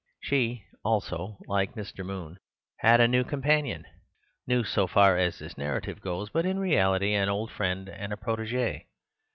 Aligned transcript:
She 0.19 0.65
also, 0.83 1.37
like 1.45 1.75
Mr. 1.75 2.03
Moon, 2.03 2.39
had 2.77 2.99
a 2.99 3.07
new 3.07 3.23
companion, 3.23 3.85
new 4.47 4.63
so 4.63 4.87
far 4.87 5.15
as 5.15 5.37
this 5.37 5.59
narrative 5.59 6.01
goes, 6.01 6.31
but 6.31 6.43
in 6.43 6.57
reality 6.57 7.13
an 7.13 7.29
old 7.29 7.51
friend 7.51 7.87
and 7.87 8.11
a 8.11 8.17
protegee. 8.17 8.87